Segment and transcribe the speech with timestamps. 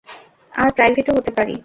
[0.53, 1.55] আর প্রাইভেটও হতে পারি।